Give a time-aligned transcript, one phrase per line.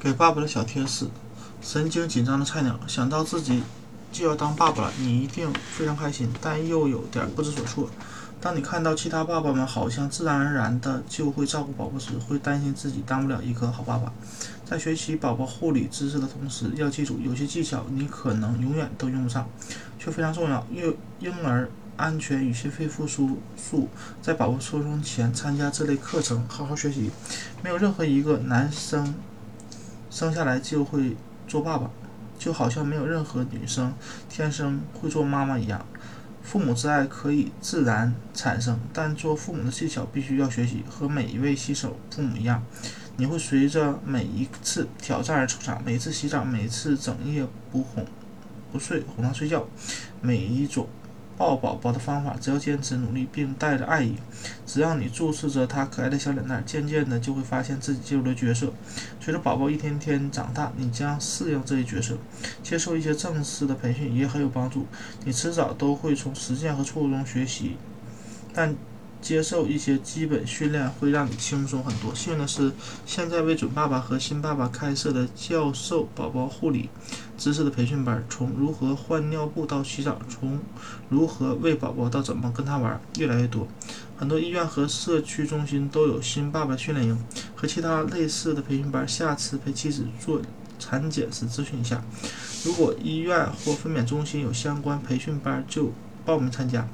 [0.00, 1.06] 给爸爸的小贴士：
[1.60, 3.62] 神经紧张的菜鸟想到自己
[4.10, 7.90] 就要当爸爸了，你一定非常开心，但又有点不知所措。
[8.40, 14.10] 当你看到其他爸爸们好像自然而然的就会照顾宝宝时，会担心自己当不了一个好爸爸。
[14.64, 19.46] 在学习宝宝护理知识的同时，要记住有些技巧你可能永远都用不上，
[19.98, 20.66] 却非常重要。
[20.72, 23.90] 婴婴儿安全与心肺复苏术，
[24.22, 27.10] 在宝宝出生前参加这类课程，好好学习。
[27.62, 29.14] 没有任何一个男生。
[30.10, 31.90] 生下来就会做爸爸，
[32.38, 33.94] 就好像没有任何女生
[34.28, 35.86] 天生会做妈妈一样。
[36.42, 40.82] 父母之爱可以自然产生，但做父母的技巧必须要学习。
[40.88, 42.62] 和每一位新手父母一样，
[43.16, 45.80] 你会随着每一次挑战而成长。
[45.84, 48.04] 每次洗澡，每次整夜不哄
[48.72, 49.64] 不睡哄他睡觉，
[50.20, 50.88] 每一种。
[51.40, 54.14] 抱宝宝的方法，只要坚持努力并带着爱意，
[54.66, 58.70] 只要你注视着他可爱的小脸蛋，渐渐的就会发现自己进入了角色。
[59.18, 62.18] 随着宝宝一天天长大，你将适应这一角色。
[62.62, 64.84] 接受一些正式的培训也很有帮助，
[65.24, 67.76] 你迟早都会从实践和错误中学习。
[68.52, 68.76] 但
[69.20, 72.14] 接受一些基本训练会让你轻松很多。
[72.14, 72.72] 幸运的是，
[73.04, 76.88] 现在为准爸爸和新爸爸开设的教授宝宝护理
[77.36, 80.58] 知识的培训班，从如何换尿布到洗澡，从
[81.08, 83.68] 如何喂宝宝到怎么跟他玩，越来越多。
[84.16, 87.18] 很多医院和社区中心都有新爸爸训练营
[87.56, 89.06] 和其他类似的培训班。
[89.08, 90.40] 下次陪妻子做
[90.78, 92.02] 产检时咨询一下，
[92.64, 95.92] 如果医院或分娩中心有相关培训班，就
[96.24, 96.86] 报名参加。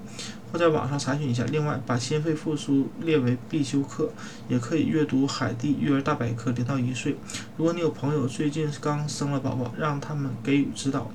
[0.52, 1.44] 或在网上查询一下。
[1.44, 4.11] 另外，把心肺复苏列为必修课，
[4.48, 7.16] 也可以阅读海蒂育儿大百科零到一岁。
[7.56, 11.11] 如果你有朋友最近刚生了宝宝，让他们给予指导，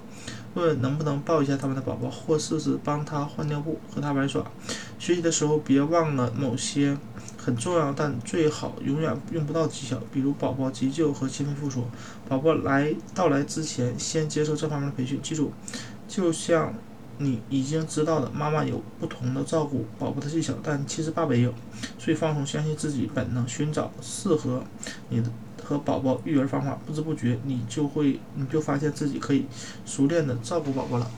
[0.53, 4.43] 问问能不能抱一下他们的宝宝，或试试帮他换尿布，和他玩耍。
[4.99, 6.97] 学习的时候别忘了某些
[7.37, 11.85] 很重要但最好永远用不到技巧，比如宝宝急救和心肺复苏。
[12.27, 15.19] 宝宝来到来之前，先接受这方面的培训。
[15.21, 15.51] 记住，
[16.07, 16.73] 就像。
[17.17, 21.53] 你已经知道的，妈妈有不同的照顾宝宝的技巧，但其实爸爸也有，
[21.99, 24.63] 所以放松，相信自己本能，寻找适合
[25.09, 25.29] 你的
[25.63, 29.45] 和宝宝育儿方法，不知不觉你就会，你就发现自己可以
[29.85, 31.09] 熟练的照顾宝宝了。